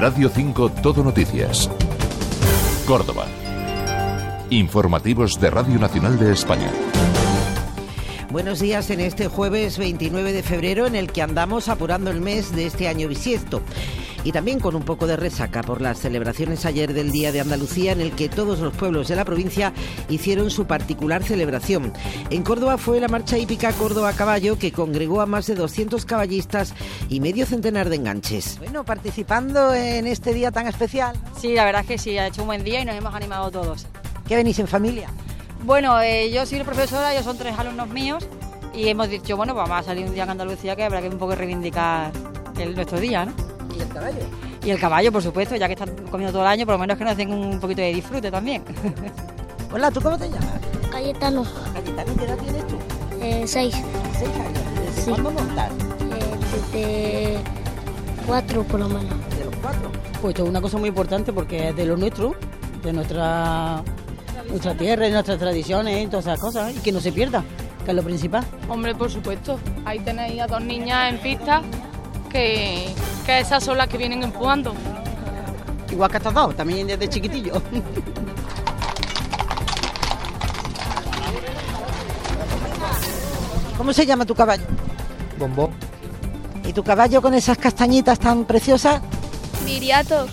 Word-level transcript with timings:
Radio 0.00 0.30
5 0.30 0.70
Todo 0.82 1.04
Noticias. 1.04 1.70
Córdoba. 2.86 3.26
Informativos 4.48 5.38
de 5.38 5.50
Radio 5.50 5.78
Nacional 5.78 6.18
de 6.18 6.32
España. 6.32 6.72
Buenos 8.30 8.60
días 8.60 8.88
en 8.88 9.00
este 9.00 9.28
jueves 9.28 9.76
29 9.76 10.32
de 10.32 10.42
febrero 10.42 10.86
en 10.86 10.96
el 10.96 11.12
que 11.12 11.20
andamos 11.20 11.68
apurando 11.68 12.10
el 12.10 12.22
mes 12.22 12.56
de 12.56 12.64
este 12.64 12.88
año 12.88 13.08
bisiesto 13.08 13.60
y 14.24 14.32
también 14.32 14.60
con 14.60 14.74
un 14.74 14.82
poco 14.82 15.06
de 15.06 15.16
resaca 15.16 15.62
por 15.62 15.80
las 15.80 15.98
celebraciones 15.98 16.66
ayer 16.66 16.92
del 16.92 17.10
Día 17.10 17.32
de 17.32 17.40
Andalucía 17.40 17.92
en 17.92 18.00
el 18.00 18.12
que 18.12 18.28
todos 18.28 18.60
los 18.60 18.74
pueblos 18.74 19.08
de 19.08 19.16
la 19.16 19.24
provincia 19.24 19.72
hicieron 20.08 20.50
su 20.50 20.66
particular 20.66 21.22
celebración. 21.22 21.92
En 22.30 22.42
Córdoba 22.42 22.78
fue 22.78 23.00
la 23.00 23.08
marcha 23.08 23.38
hípica 23.38 23.72
Córdoba 23.72 24.12
Caballo 24.12 24.58
que 24.58 24.72
congregó 24.72 25.20
a 25.20 25.26
más 25.26 25.46
de 25.46 25.54
200 25.54 26.04
caballistas 26.04 26.74
y 27.08 27.20
medio 27.20 27.46
centenar 27.46 27.88
de 27.88 27.96
enganches. 27.96 28.58
Bueno, 28.58 28.84
participando 28.84 29.74
en 29.74 30.06
este 30.06 30.34
día 30.34 30.50
tan 30.50 30.66
especial. 30.66 31.16
Sí, 31.38 31.54
la 31.54 31.64
verdad 31.64 31.82
es 31.82 31.88
que 31.88 31.98
sí, 31.98 32.18
ha 32.18 32.26
hecho 32.26 32.42
un 32.42 32.48
buen 32.48 32.64
día 32.64 32.80
y 32.80 32.84
nos 32.84 32.94
hemos 32.94 33.14
animado 33.14 33.50
todos. 33.50 33.86
¿Qué 34.26 34.36
venís 34.36 34.58
en 34.58 34.68
familia? 34.68 35.08
Bueno, 35.64 36.00
eh, 36.00 36.30
yo 36.30 36.46
soy 36.46 36.58
la 36.58 36.64
profesora, 36.64 37.12
ellos 37.12 37.24
son 37.24 37.36
tres 37.36 37.58
alumnos 37.58 37.88
míos 37.88 38.26
y 38.74 38.88
hemos 38.88 39.08
dicho, 39.08 39.36
bueno, 39.36 39.54
pues 39.54 39.68
vamos 39.68 39.84
a 39.84 39.88
salir 39.88 40.06
un 40.06 40.14
día 40.14 40.22
en 40.22 40.30
Andalucía 40.30 40.76
que 40.76 40.84
habrá 40.84 41.02
que 41.02 41.08
un 41.08 41.18
poco 41.18 41.34
reivindicar 41.34 42.12
el, 42.58 42.74
nuestro 42.74 43.00
día, 43.00 43.26
¿no? 43.26 43.49
¿Y 43.76 43.80
el 43.80 43.88
caballo? 43.88 44.18
Y 44.64 44.70
el 44.70 44.78
caballo, 44.80 45.12
por 45.12 45.22
supuesto, 45.22 45.56
ya 45.56 45.66
que 45.66 45.72
están 45.74 45.90
comiendo 46.10 46.32
todo 46.32 46.42
el 46.42 46.48
año, 46.48 46.66
por 46.66 46.74
lo 46.74 46.78
menos 46.78 46.96
que 46.98 47.04
nos 47.04 47.16
den 47.16 47.32
un 47.32 47.58
poquito 47.60 47.80
de 47.80 47.94
disfrute 47.94 48.30
también. 48.30 48.62
Hola, 49.72 49.90
¿tú 49.90 50.00
cómo 50.00 50.18
te 50.18 50.28
llamas? 50.28 50.48
Cayetano. 50.90 51.44
Cayetano, 51.74 52.16
¿qué 52.16 52.24
edad 52.24 52.36
tienes 52.38 52.66
tú? 52.66 52.76
Eh, 53.20 53.42
seis. 53.46 53.74
Seis 54.18 54.30
años. 54.30 54.62
¿Desde 54.84 55.02
Sí. 55.02 55.10
cuándo 55.10 55.30
montas? 55.30 55.70
Eh, 56.72 56.72
desde 56.72 57.38
cuatro 58.26 58.64
por 58.64 58.80
lo 58.80 58.88
menos. 58.88 59.04
De 59.38 59.44
los 59.44 59.56
cuatro. 59.62 59.90
Pues 60.20 60.32
esto 60.32 60.42
es 60.44 60.48
una 60.50 60.60
cosa 60.60 60.76
muy 60.78 60.88
importante 60.88 61.32
porque 61.32 61.68
es 61.68 61.76
de 61.76 61.86
lo 61.86 61.96
nuestro, 61.96 62.34
de 62.82 62.92
nuestra, 62.92 63.82
nuestra 64.48 64.74
tierra, 64.74 65.06
de 65.06 65.12
nuestras 65.12 65.38
tradiciones 65.38 66.04
y 66.04 66.06
todas 66.08 66.26
esas 66.26 66.40
cosas, 66.40 66.74
y 66.76 66.80
que 66.80 66.92
no 66.92 67.00
se 67.00 67.12
pierda, 67.12 67.42
que 67.84 67.90
es 67.92 67.96
lo 67.96 68.02
principal. 68.02 68.44
Hombre, 68.68 68.94
por 68.94 69.10
supuesto. 69.10 69.58
Ahí 69.84 70.00
tenéis 70.00 70.40
a 70.42 70.46
dos 70.46 70.60
niñas 70.62 71.12
en 71.14 71.18
pista 71.20 71.62
que, 72.30 72.88
que 73.20 73.40
esas 73.40 73.62
son 73.62 73.78
las 73.78 73.88
que 73.88 73.96
vienen 73.98 74.22
empujando. 74.22 74.74
Igual 75.90 76.10
que 76.10 76.16
hasta 76.18 76.30
dado, 76.30 76.52
también 76.52 76.86
desde 76.86 77.08
chiquitillo. 77.08 77.60
¿Cómo 83.76 83.92
se 83.92 84.06
llama 84.06 84.24
tu 84.26 84.34
caballo? 84.34 84.64
Bombón. 85.38 85.70
¿Y 86.64 86.72
tu 86.72 86.84
caballo 86.84 87.20
con 87.22 87.34
esas 87.34 87.58
castañitas 87.58 88.18
tan 88.18 88.44
preciosas? 88.44 89.00
Viriato. 89.64 90.26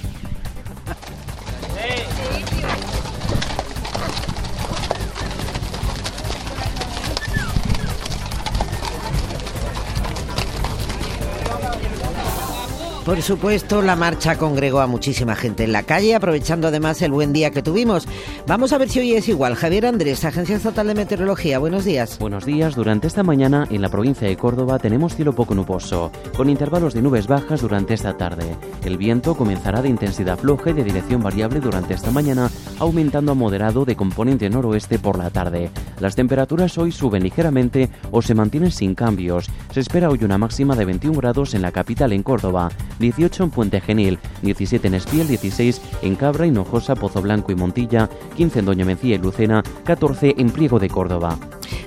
Por 13.07 13.21
supuesto, 13.21 13.81
la 13.81 13.95
marcha 13.95 14.37
congregó 14.37 14.81
a 14.81 14.85
muchísima 14.85 15.33
gente 15.33 15.63
en 15.63 15.71
la 15.71 15.83
calle, 15.83 16.13
aprovechando 16.13 16.67
además 16.67 17.01
el 17.01 17.13
buen 17.13 17.31
día 17.31 17.51
que 17.51 17.61
tuvimos. 17.61 18.05
Vamos 18.47 18.73
a 18.73 18.77
ver 18.77 18.89
si 18.89 18.99
hoy 18.99 19.13
es 19.13 19.29
igual. 19.29 19.55
Javier 19.55 19.85
Andrés, 19.85 20.25
Agencia 20.25 20.57
Estatal 20.57 20.87
de 20.87 20.93
Meteorología, 20.93 21.57
buenos 21.57 21.85
días. 21.85 22.19
Buenos 22.19 22.43
días. 22.43 22.75
Durante 22.75 23.07
esta 23.07 23.23
mañana 23.23 23.65
en 23.71 23.81
la 23.81 23.87
provincia 23.87 24.27
de 24.27 24.35
Córdoba 24.35 24.77
tenemos 24.77 25.15
cielo 25.15 25.31
poco 25.31 25.55
nuboso, 25.55 26.11
con 26.35 26.49
intervalos 26.49 26.93
de 26.93 27.01
nubes 27.01 27.27
bajas 27.27 27.61
durante 27.61 27.93
esta 27.93 28.17
tarde. 28.17 28.57
El 28.83 28.97
viento 28.97 29.37
comenzará 29.37 29.81
de 29.81 29.87
intensidad 29.87 30.37
floja 30.37 30.71
y 30.71 30.73
de 30.73 30.83
dirección 30.83 31.23
variable 31.23 31.61
durante 31.61 31.93
esta 31.93 32.11
mañana, 32.11 32.51
aumentando 32.77 33.31
a 33.31 33.35
moderado 33.35 33.85
de 33.85 33.95
componente 33.95 34.49
noroeste 34.49 34.99
por 34.99 35.17
la 35.17 35.29
tarde. 35.29 35.69
Las 36.01 36.17
temperaturas 36.17 36.77
hoy 36.77 36.91
suben 36.91 37.23
ligeramente 37.23 37.89
o 38.11 38.21
se 38.21 38.35
mantienen 38.35 38.71
sin 38.71 38.95
cambios. 38.95 39.49
Se 39.71 39.79
espera 39.79 40.09
hoy 40.09 40.25
una 40.25 40.37
máxima 40.37 40.75
de 40.75 40.83
21 40.83 41.17
grados 41.17 41.53
en 41.53 41.61
la 41.61 41.71
capital 41.71 42.11
en 42.11 42.21
Córdoba, 42.21 42.69
18 42.99 43.43
en 43.43 43.49
Puente 43.49 43.81
Genil, 43.81 44.19
17 44.41 44.87
en 44.87 44.93
Espiel, 44.95 45.27
16 45.27 45.81
en 46.01 46.15
Cabra, 46.15 46.45
Hinojosa, 46.45 46.95
Pozo 46.95 47.21
Blanco 47.21 47.51
y 47.51 47.55
Montilla, 47.55 48.09
15 48.35 48.59
en 48.59 48.65
Doña 48.65 48.85
Mencía 48.85 49.15
y 49.15 49.17
Lucena, 49.17 49.63
14 49.83 50.35
en 50.37 50.49
Pliego 50.49 50.79
de 50.79 50.89
Córdoba. 50.89 51.37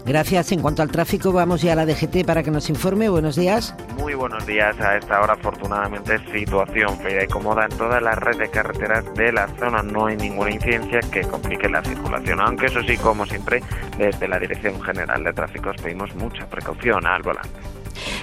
Gracias. 0.05 0.53
En 0.53 0.61
cuanto 0.61 0.83
al 0.83 0.91
tráfico, 0.91 1.33
vamos 1.33 1.63
ya 1.63 1.73
a 1.73 1.77
la 1.77 1.87
DGT 1.87 2.25
para 2.27 2.43
que 2.43 2.51
nos 2.51 2.71
informe. 2.71 3.09
Buenos 3.09 3.37
días. 3.37 3.75
Muy 3.99 4.15
buenos 4.15 4.47
días. 4.47 4.79
A 4.81 4.97
esta 4.97 5.21
hora, 5.21 5.35
afortunadamente, 5.35 6.19
situación 6.33 6.97
fluida 6.99 7.25
y 7.25 7.27
cómoda 7.27 7.67
en 7.71 7.77
toda 7.77 8.01
la 8.01 8.15
red 8.15 8.39
de 8.39 8.49
carreteras 8.49 9.05
de 9.15 9.33
la 9.33 9.47
zona. 9.59 9.83
No 9.83 10.07
hay 10.07 10.17
ninguna 10.17 10.51
incidencia 10.51 11.01
que 11.13 11.23
complique 11.23 11.69
la 11.69 11.83
circulación. 11.83 12.41
Aunque 12.41 12.67
eso 12.67 12.83
sí, 12.83 12.97
como 12.97 13.27
siempre, 13.27 13.63
desde 13.99 14.27
la 14.27 14.39
Dirección 14.39 14.81
General 14.83 15.23
de 15.23 15.33
Tráfico 15.33 15.71
os 15.71 15.77
pedimos 15.77 16.15
mucha 16.17 16.47
precaución 16.47 17.07
al 17.07 17.23
volante. 17.23 17.80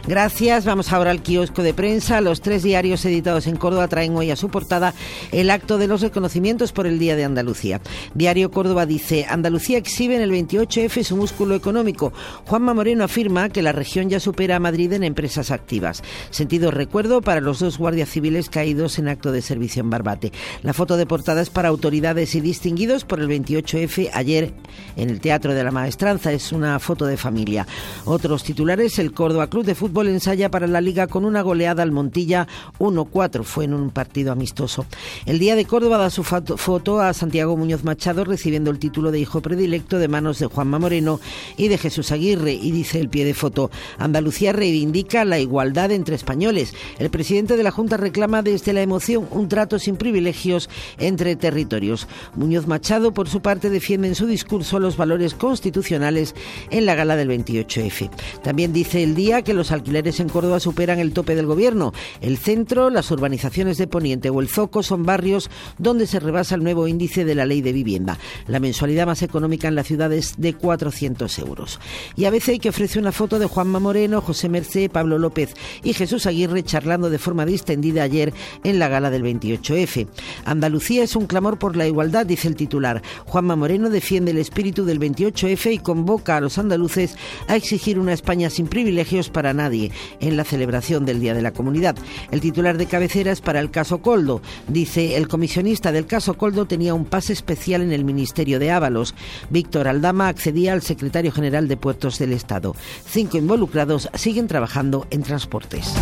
Gracias. 0.08 0.66
Vamos 0.66 0.92
ahora 0.92 1.12
al 1.12 1.22
kiosco 1.22 1.64
de 1.64 1.74
prensa. 1.74 2.22
Los 2.22 2.42
tres 2.42 2.64
diarios 2.64 3.04
editados 3.06 3.48
en 3.48 3.58
Córdoba 3.58 3.88
traen 3.88 4.16
hoy 4.16 4.32
a 4.32 4.36
su 4.36 4.50
portada 4.50 4.94
el 5.32 5.50
acto 5.50 5.78
de 5.78 5.88
los 5.88 6.02
reconocimientos 6.02 6.72
por 6.72 6.88
el 6.88 7.00
Día 7.00 7.16
de 7.16 7.24
Andalucía. 7.24 7.82
Diario 8.14 8.52
Córdoba 8.52 8.86
dice, 8.86 9.26
Andalucía 9.30 9.78
exhibe 9.78 10.16
en 10.16 10.22
el 10.22 10.32
28F 10.32 11.04
su 11.04 11.16
músculo 11.16 11.56
económico. 11.56 12.14
Juanma 12.46 12.74
Moreno 12.74 13.04
afirma 13.04 13.50
que 13.50 13.62
la 13.62 13.72
región 13.72 14.10
ya 14.10 14.20
supera 14.20 14.56
a 14.56 14.60
Madrid 14.60 14.94
en 14.94 15.04
empresas 15.04 15.52
activas. 15.52 16.04
Sentido 16.30 16.72
recuerdo 16.72 17.22
para 17.22 17.42
los 17.42 17.60
dos 17.60 17.78
guardias 17.78 18.10
civiles 18.10 18.50
caídos 18.50 19.00
en 19.00 19.08
acto 19.08 19.32
de 19.32 19.42
servicio 19.42 19.82
en 19.82 19.90
Barbate. 19.90 20.32
La 20.64 20.74
foto 20.74 20.98
de 20.98 21.06
portada 21.06 21.42
es 21.42 21.50
para 21.50 21.70
autoridades 21.70 22.36
y 22.36 22.42
distinguidos 22.42 23.06
por 23.06 23.20
el 23.20 23.28
28F 23.28 24.10
ayer 24.14 24.54
en 24.96 25.10
el 25.10 25.20
Teatro 25.20 25.54
de 25.54 25.64
la 25.64 25.72
Maestranza. 25.72 26.32
Es 26.32 26.52
una 26.52 26.80
foto 26.80 27.06
de 27.06 27.18
familia. 27.18 27.68
Otros 28.06 28.44
titulares, 28.44 29.00
el 29.00 29.14
Córdoba 29.14 29.48
Club 29.48 29.66
de 29.68 29.76
Fútbol 29.76 30.08
ensaya 30.08 30.50
para 30.50 30.66
la 30.66 30.82
Liga 30.82 31.06
con 31.06 31.26
una 31.26 31.44
goleada 31.44 31.84
al 31.84 31.92
Montilla 31.92 32.48
1-4. 32.80 33.44
Fue 33.44 33.66
en 33.66 33.74
un 33.74 33.92
partido 33.92 34.32
amistoso. 34.32 34.88
El 35.26 35.38
Día 35.38 35.56
de 35.56 35.66
Córdoba 35.66 35.98
da 35.98 36.10
su 36.10 36.24
foto 36.24 37.00
a 37.00 37.14
Santiago 37.14 37.56
Muñoz 37.56 37.84
Machado 37.84 38.24
recibiendo 38.24 38.72
el 38.72 38.80
título 38.80 39.12
de 39.12 39.20
hijo 39.20 39.42
predilecto 39.42 40.00
de 40.00 40.08
manos 40.08 40.40
de 40.40 40.48
Juanma 40.48 40.80
Moreno 40.80 41.20
y 41.58 41.68
de 41.68 41.78
Jesús 41.78 42.12
Aguirre. 42.12 42.54
Y 42.54 42.72
dice 42.72 43.00
el 43.00 43.10
pie 43.10 43.26
de 43.26 43.34
foto, 43.34 43.70
Andalucía 44.00 44.54
reivindica 44.54 45.26
la 45.26 45.38
igualdad 45.38 45.92
entre 45.92 46.16
españoles. 46.16 46.74
El 46.98 47.10
presidente 47.10 47.58
de 47.58 47.64
la 47.64 47.72
Junta 47.72 47.98
reclama 47.98 48.42
desde 48.42 48.74
la 48.74 48.82
emoción 48.82 49.28
un 49.32 49.50
trato 49.50 49.78
sin 49.78 49.98
privilegios 49.98 50.70
entre 50.98 51.36
territorios. 51.36 52.08
Muñoz 52.36 52.66
Machado, 52.68 53.14
por 53.14 53.28
su 53.28 53.42
parte, 53.42 53.70
defiende 53.70 54.08
en 54.08 54.16
su 54.16 54.26
discurso 54.26 54.80
los 54.80 54.96
valores 54.96 55.34
constitucionales 55.34 56.34
en 56.72 56.86
la 56.86 56.96
gala 56.96 57.18
del 57.18 57.30
28F. 57.30 58.10
También 58.42 58.72
dice 58.72 59.04
el 59.04 59.14
día 59.14 59.42
que 59.48 59.54
los 59.54 59.72
alquileres 59.72 60.20
en 60.20 60.28
Córdoba 60.28 60.60
superan 60.60 61.00
el 61.00 61.14
tope 61.14 61.34
del 61.34 61.46
gobierno. 61.46 61.94
El 62.20 62.38
centro, 62.38 62.90
las 62.90 63.10
urbanizaciones 63.12 63.78
de 63.78 63.88
Poniente 63.88 64.30
o 64.30 64.42
el 64.42 64.50
Zoco 64.50 64.84
son 64.84 65.06
barrios 65.06 65.50
donde 65.78 66.06
se 66.06 66.20
rebasa 66.20 66.56
el 66.56 66.64
nuevo 66.64 66.86
índice 66.86 67.24
de 67.24 67.34
la 67.34 67.46
ley 67.46 67.62
de 67.62 67.72
vivienda. 67.72 68.20
La 68.48 68.60
mensualidad 68.60 69.06
más 69.06 69.22
económica 69.22 69.70
en 69.70 69.76
la 69.76 69.86
ciudad 69.86 70.12
es 70.12 70.34
de 70.38 70.54
400 70.54 71.40
euros. 71.40 71.80
Y 72.18 72.26
a 72.26 72.30
veces 72.30 72.60
que 72.60 72.68
ofrece 72.68 73.00
una 73.00 73.14
foto 73.14 73.40
de 73.40 73.46
Juanma 73.46 73.80
Moreno, 73.80 74.20
José 74.20 74.50
Mercé, 74.50 74.90
Pablo 74.90 75.18
López 75.18 75.54
y 75.82 75.94
Jesús 75.94 76.26
Aguirre 76.26 76.64
charlando 76.64 77.10
de 77.10 77.18
forma 77.18 77.46
distendida 77.46 78.04
ayer 78.04 78.34
en 78.66 78.80
la 78.80 78.90
gala 78.90 79.10
del 79.10 79.24
28F. 79.24 80.08
Andalucía 80.44 81.04
es 81.04 81.16
un 81.16 81.26
clamor 81.26 81.58
por 81.58 81.78
la 81.78 81.88
igualdad, 81.88 82.26
dice 82.26 82.50
el 82.50 82.58
titular. 82.58 83.02
Juanma 83.26 83.56
Moreno 83.56 83.90
defiende 83.90 84.32
el 84.32 84.40
espíritu 84.40 84.84
del 84.84 85.00
28F 85.00 85.72
y 85.72 85.78
convoca 85.78 86.36
a 86.36 86.42
los 86.42 86.58
andaluces 86.58 87.16
a 87.48 87.56
exigir 87.56 87.98
una 87.98 88.12
España 88.12 88.50
sin 88.50 88.68
privilegios 88.68 89.30
para 89.38 89.54
nadie 89.54 89.92
en 90.20 90.36
la 90.36 90.44
celebración 90.44 91.06
del 91.06 91.20
Día 91.20 91.36
de 91.36 91.44
la 91.44 91.54
Comunidad. 91.54 91.96
El 92.32 92.42
titular 92.42 92.76
de 92.76 92.88
cabecera 92.88 93.32
es 93.32 93.40
para 93.40 93.60
el 93.60 93.70
caso 93.70 94.00
Coldo. 94.00 94.42
Dice, 94.68 95.16
el 95.16 95.28
comisionista 95.28 95.92
del 95.92 96.08
caso 96.08 96.34
Coldo 96.40 96.66
tenía 96.66 96.96
un 96.96 97.06
pase 97.06 97.34
especial 97.34 97.84
en 97.84 97.92
el 97.92 98.04
Ministerio 98.04 98.58
de 98.58 98.72
Ábalos. 98.72 99.14
Víctor 99.52 99.88
Aldama 99.88 100.28
accedía 100.28 100.74
al 100.74 100.82
secretario 100.82 101.32
general 101.32 101.68
de 101.68 101.78
Puertos 101.78 102.18
del 102.18 102.34
Estado. 102.34 102.76
Cinco 103.06 103.38
involucrados 103.38 104.10
siguen 104.16 104.48
trabajando 104.48 105.06
en 105.12 105.22
transportes. 105.22 105.94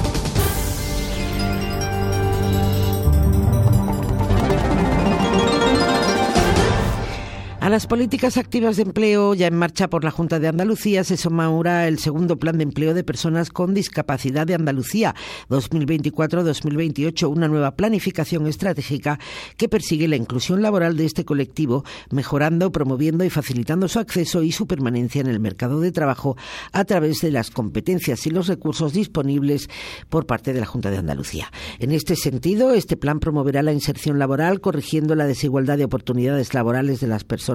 A 7.65 7.69
las 7.71 7.87
políticas 7.87 8.37
activas 8.37 8.75
de 8.75 8.83
empleo 8.83 9.33
ya 9.33 9.47
en 9.47 9.57
marcha 9.57 9.89
por 9.89 10.03
la 10.03 10.11
Junta 10.11 10.39
de 10.39 10.47
Andalucía 10.47 11.03
se 11.03 11.17
suma 11.17 11.49
el 11.87 11.97
segundo 11.97 12.37
plan 12.37 12.59
de 12.59 12.63
empleo 12.63 12.93
de 12.93 13.03
personas 13.03 13.49
con 13.49 13.73
discapacidad 13.73 14.45
de 14.45 14.53
Andalucía 14.53 15.15
2024-2028, 15.49 17.27
una 17.27 17.47
nueva 17.47 17.75
planificación 17.75 18.45
estratégica 18.45 19.17
que 19.57 19.67
persigue 19.67 20.07
la 20.07 20.15
inclusión 20.15 20.61
laboral 20.61 20.95
de 20.95 21.05
este 21.05 21.25
colectivo, 21.25 21.83
mejorando, 22.11 22.71
promoviendo 22.71 23.23
y 23.23 23.31
facilitando 23.31 23.87
su 23.87 23.97
acceso 23.97 24.43
y 24.43 24.51
su 24.51 24.67
permanencia 24.67 25.21
en 25.21 25.27
el 25.27 25.39
mercado 25.39 25.79
de 25.79 25.91
trabajo 25.91 26.37
a 26.71 26.85
través 26.85 27.21
de 27.21 27.31
las 27.31 27.49
competencias 27.49 28.27
y 28.27 28.29
los 28.29 28.45
recursos 28.45 28.93
disponibles 28.93 29.71
por 30.09 30.27
parte 30.27 30.53
de 30.53 30.59
la 30.59 30.67
Junta 30.67 30.91
de 30.91 30.97
Andalucía. 30.97 31.51
En 31.79 31.93
este 31.93 32.15
sentido, 32.15 32.75
este 32.75 32.95
plan 32.95 33.19
promoverá 33.19 33.63
la 33.63 33.73
inserción 33.73 34.19
laboral, 34.19 34.61
corrigiendo 34.61 35.15
la 35.15 35.25
desigualdad 35.25 35.79
de 35.79 35.85
oportunidades 35.85 36.53
laborales 36.53 36.99
de 36.99 37.07
las 37.07 37.23
personas 37.23 37.54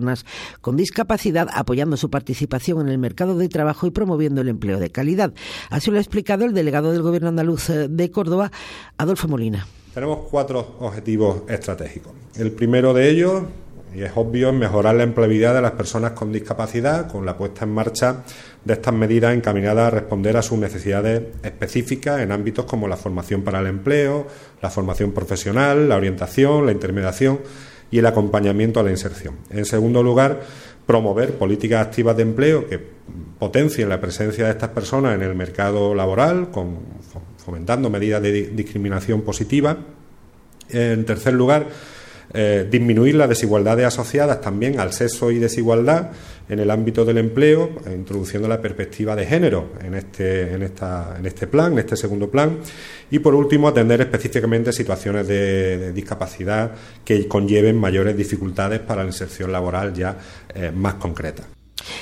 con 0.61 0.77
discapacidad, 0.77 1.49
apoyando 1.53 1.97
su 1.97 2.11
participación 2.11 2.81
en 2.81 2.89
el 2.89 2.99
mercado 2.99 3.37
de 3.37 3.49
trabajo 3.49 3.87
y 3.87 3.91
promoviendo 3.91 4.41
el 4.41 4.49
empleo 4.49 4.79
de 4.79 4.91
calidad. 4.91 5.33
Así 5.71 5.91
lo 5.91 5.99
ha 5.99 6.01
explicado 6.01 6.45
el 6.45 6.55
delegado 6.55 6.93
del 6.93 7.03
Gobierno 7.03 7.29
andaluz 7.29 7.71
eh, 7.71 7.89
de 7.89 8.11
Córdoba, 8.11 8.51
Adolfo 8.99 9.29
Molina. 9.29 9.67
Tenemos 9.95 10.21
cuatro 10.31 10.77
objetivos 10.81 11.43
estratégicos. 11.49 12.13
El 12.37 12.53
primero 12.53 12.95
de 12.95 13.11
ellos, 13.11 13.43
y 13.95 14.03
es 14.03 14.13
obvio, 14.15 14.51
es 14.51 14.55
mejorar 14.55 14.95
la 14.95 15.03
empleabilidad 15.03 15.53
de 15.55 15.63
las 15.63 15.73
personas 15.73 16.13
con 16.13 16.31
discapacidad 16.31 17.11
con 17.11 17.27
la 17.27 17.37
puesta 17.37 17.65
en 17.65 17.73
marcha 17.73 18.23
de 18.65 18.75
estas 18.75 18.95
medidas 18.95 19.35
encaminadas 19.35 19.89
a 19.89 19.91
responder 19.91 20.37
a 20.37 20.43
sus 20.43 20.59
necesidades 20.59 21.23
específicas 21.43 22.21
en 22.21 22.31
ámbitos 22.31 22.67
como 22.67 22.87
la 22.87 22.97
formación 22.97 23.43
para 23.43 23.59
el 23.59 23.67
empleo, 23.67 24.27
la 24.63 24.71
formación 24.71 25.13
profesional, 25.13 25.89
la 25.89 25.97
orientación, 25.97 26.67
la 26.67 26.73
intermediación 26.73 27.41
y 27.91 27.99
el 27.99 28.07
acompañamiento 28.07 28.81
a 28.81 28.83
la 28.83 28.91
inserción. 28.91 29.37
En 29.51 29.65
segundo 29.65 30.03
lugar, 30.03 30.41
promover 30.87 31.35
políticas 31.35 31.87
activas 31.87 32.17
de 32.17 32.23
empleo 32.23 32.69
que 32.69 32.81
potencien 33.39 33.89
la 33.89 34.01
presencia 34.01 34.45
de 34.47 34.51
estas 34.51 34.71
personas 34.71 35.15
en 35.15 35.23
el 35.23 35.35
mercado 35.35 35.95
laboral, 35.95 36.49
fomentando 37.39 37.91
medidas 37.91 38.23
de 38.23 38.49
discriminación 38.49 39.23
positiva. 39.23 39.77
En 40.69 41.05
tercer 41.05 41.35
lugar, 41.35 41.67
eh, 42.33 42.67
disminuir 42.71 43.17
las 43.17 43.29
desigualdades 43.29 43.87
asociadas 43.87 44.41
también 44.41 44.79
al 44.79 44.93
sexo 44.93 45.31
y 45.31 45.39
desigualdad 45.39 46.11
en 46.49 46.59
el 46.59 46.71
ámbito 46.71 47.05
del 47.05 47.19
empleo, 47.19 47.71
introduciendo 47.93 48.49
la 48.49 48.61
perspectiva 48.61 49.15
de 49.15 49.27
género 49.27 49.71
en 49.85 49.95
este, 49.95 50.53
en, 50.53 50.63
esta, 50.63 51.17
en 51.19 51.27
este 51.27 51.47
plan, 51.47 51.73
en 51.73 51.79
este 51.79 51.97
segundo 51.97 52.29
plan. 52.29 52.59
Y 53.11 53.21
por 53.21 53.35
último, 53.35 53.69
atender 53.69 54.01
específicamente 54.01 54.73
situaciones 54.73 55.29
de, 55.29 55.93
discapacidad 55.93 56.73
que 57.05 57.29
conlleven 57.29 57.77
mayores 57.77 58.17
dificultades 58.17 58.81
para 58.81 59.03
la 59.03 59.09
inserción 59.09 59.53
laboral 59.53 59.95
ya 59.95 60.17
eh, 60.55 60.73
más 60.75 60.95
concreta. 60.95 61.60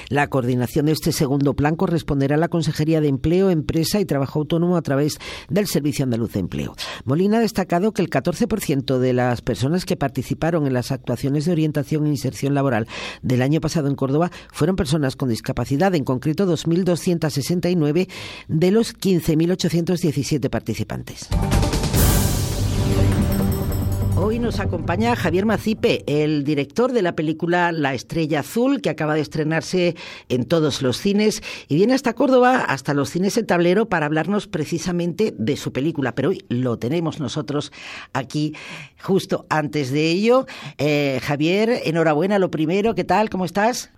La 0.08 0.28
coordinación 0.28 0.86
de 0.86 0.92
este 0.92 1.12
segundo 1.12 1.54
plan 1.54 1.76
corresponderá 1.76 2.36
a 2.36 2.38
la 2.38 2.48
Consejería 2.48 3.00
de 3.00 3.08
Empleo, 3.08 3.50
Empresa 3.50 4.00
y 4.00 4.04
Trabajo 4.04 4.38
Autónomo 4.38 4.76
a 4.76 4.82
través 4.82 5.18
del 5.48 5.66
Servicio 5.66 6.04
Andaluz 6.04 6.32
de 6.32 6.40
Empleo. 6.40 6.74
Molina 7.04 7.38
ha 7.38 7.40
destacado 7.40 7.92
que 7.92 8.02
el 8.02 8.10
14% 8.10 8.98
de 8.98 9.12
las 9.12 9.42
personas 9.42 9.84
que 9.84 9.96
participaron 9.96 10.66
en 10.66 10.72
las 10.72 10.92
actuaciones 10.92 11.44
de 11.44 11.52
orientación 11.52 12.06
e 12.06 12.10
inserción 12.10 12.54
laboral 12.54 12.86
del 13.22 13.42
año 13.42 13.60
pasado 13.60 13.88
en 13.88 13.96
Córdoba 13.96 14.30
fueron 14.50 14.76
personas 14.76 15.16
con 15.16 15.28
discapacidad, 15.28 15.94
en 15.94 16.04
concreto 16.04 16.46
2.269 16.46 18.08
de 18.48 18.70
los 18.70 18.96
15.817 18.96 20.48
participantes. 20.48 21.28
Hoy 24.28 24.38
nos 24.38 24.60
acompaña 24.60 25.16
Javier 25.16 25.46
Macipe, 25.46 26.04
el 26.06 26.44
director 26.44 26.92
de 26.92 27.00
la 27.00 27.16
película 27.16 27.72
La 27.72 27.94
Estrella 27.94 28.40
Azul, 28.40 28.82
que 28.82 28.90
acaba 28.90 29.14
de 29.14 29.22
estrenarse 29.22 29.94
en 30.28 30.46
todos 30.46 30.82
los 30.82 30.98
cines 30.98 31.40
y 31.66 31.76
viene 31.76 31.94
hasta 31.94 32.12
Córdoba, 32.12 32.62
hasta 32.68 32.92
los 32.92 33.08
cines 33.08 33.38
El 33.38 33.46
Tablero, 33.46 33.86
para 33.86 34.04
hablarnos 34.04 34.46
precisamente 34.46 35.32
de 35.34 35.56
su 35.56 35.72
película. 35.72 36.14
Pero 36.14 36.28
hoy 36.28 36.44
lo 36.50 36.78
tenemos 36.78 37.20
nosotros 37.20 37.72
aquí 38.12 38.54
justo 39.02 39.46
antes 39.48 39.92
de 39.92 40.10
ello. 40.10 40.44
Eh, 40.76 41.20
Javier, 41.22 41.70
enhorabuena, 41.86 42.38
lo 42.38 42.50
primero, 42.50 42.94
¿qué 42.94 43.04
tal? 43.04 43.30
¿Cómo 43.30 43.46
estás? 43.46 43.90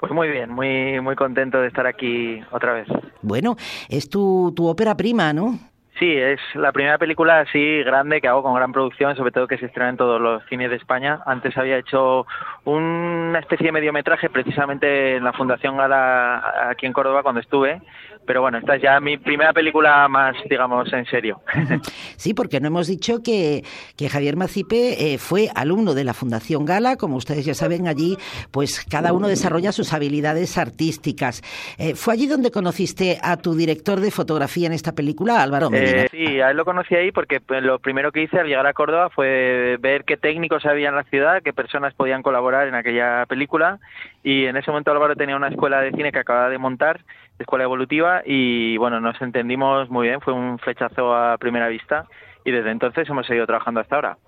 Pues 0.00 0.10
muy 0.10 0.28
bien, 0.28 0.50
muy, 0.50 1.00
muy 1.00 1.14
contento 1.14 1.58
de 1.58 1.68
estar 1.68 1.86
aquí 1.86 2.40
otra 2.50 2.72
vez. 2.72 2.88
Bueno, 3.22 3.54
es 3.88 4.10
tu, 4.10 4.52
tu 4.56 4.66
ópera 4.66 4.96
prima, 4.96 5.32
¿no? 5.32 5.60
Sí, 5.98 6.14
es 6.14 6.38
la 6.54 6.72
primera 6.72 6.98
película 6.98 7.40
así 7.40 7.82
grande 7.82 8.20
que 8.20 8.28
hago 8.28 8.42
con 8.42 8.54
gran 8.54 8.70
producción, 8.70 9.16
sobre 9.16 9.30
todo 9.30 9.46
que 9.46 9.56
se 9.56 9.64
estrena 9.64 9.88
en 9.88 9.96
todos 9.96 10.20
los 10.20 10.44
cines 10.44 10.68
de 10.68 10.76
España. 10.76 11.20
Antes 11.24 11.56
había 11.56 11.78
hecho 11.78 12.26
una 12.64 13.38
especie 13.38 13.66
de 13.66 13.72
mediometraje 13.72 14.28
precisamente 14.28 15.16
en 15.16 15.24
la 15.24 15.32
Fundación 15.32 15.78
Gala 15.78 16.68
aquí 16.68 16.84
en 16.84 16.92
Córdoba 16.92 17.22
cuando 17.22 17.40
estuve, 17.40 17.80
pero 18.26 18.42
bueno, 18.42 18.58
esta 18.58 18.76
es 18.76 18.82
ya 18.82 19.00
mi 19.00 19.16
primera 19.16 19.52
película 19.52 20.06
más, 20.08 20.36
digamos, 20.48 20.92
en 20.92 21.06
serio. 21.06 21.40
Sí, 22.16 22.32
porque 22.34 22.60
no 22.60 22.68
hemos 22.68 22.88
dicho 22.88 23.22
que, 23.22 23.62
que 23.96 24.08
Javier 24.08 24.36
Macipe 24.36 25.12
eh, 25.12 25.18
fue 25.18 25.48
alumno 25.54 25.94
de 25.94 26.02
la 26.02 26.14
Fundación 26.14 26.64
Gala, 26.64 26.96
como 26.96 27.16
ustedes 27.16 27.44
ya 27.44 27.54
saben, 27.54 27.86
allí 27.86 28.16
pues 28.50 28.84
cada 28.84 29.12
uno 29.12 29.28
desarrolla 29.28 29.70
sus 29.70 29.92
habilidades 29.92 30.56
artísticas. 30.56 31.42
Eh, 31.78 31.94
¿Fue 31.94 32.14
allí 32.14 32.26
donde 32.26 32.50
conociste 32.50 33.18
a 33.22 33.36
tu 33.36 33.54
director 33.54 34.00
de 34.00 34.10
fotografía 34.10 34.66
en 34.66 34.72
esta 34.72 34.92
película, 34.92 35.42
Álvaro 35.42 35.70
eh, 35.72 36.08
sí, 36.10 36.40
a 36.40 36.50
él 36.50 36.56
lo 36.56 36.64
conocí 36.64 36.94
ahí 36.94 37.12
porque 37.12 37.40
pues, 37.40 37.62
lo 37.62 37.78
primero 37.78 38.12
que 38.12 38.22
hice 38.22 38.38
al 38.38 38.46
llegar 38.46 38.66
a 38.66 38.72
Córdoba 38.72 39.10
fue 39.10 39.76
ver 39.80 40.04
qué 40.04 40.16
técnicos 40.16 40.64
había 40.66 40.88
en 40.88 40.96
la 40.96 41.04
ciudad, 41.04 41.42
qué 41.42 41.52
personas 41.52 41.94
podían 41.94 42.22
colaborar 42.22 42.68
en 42.68 42.74
aquella 42.74 43.26
película 43.26 43.78
y 44.22 44.46
en 44.46 44.56
ese 44.56 44.70
momento 44.70 44.90
Álvaro 44.90 45.16
tenía 45.16 45.36
una 45.36 45.48
escuela 45.48 45.80
de 45.80 45.92
cine 45.92 46.12
que 46.12 46.18
acababa 46.18 46.48
de 46.48 46.58
montar 46.58 47.00
escuela 47.38 47.64
evolutiva 47.64 48.22
y 48.24 48.76
bueno, 48.76 49.00
nos 49.00 49.20
entendimos 49.20 49.90
muy 49.90 50.08
bien, 50.08 50.20
fue 50.20 50.32
un 50.32 50.58
flechazo 50.58 51.14
a 51.14 51.36
primera 51.38 51.68
vista 51.68 52.06
y 52.44 52.50
desde 52.52 52.70
entonces 52.70 53.08
hemos 53.08 53.26
seguido 53.26 53.46
trabajando 53.46 53.80
hasta 53.80 53.96
ahora. 53.96 54.18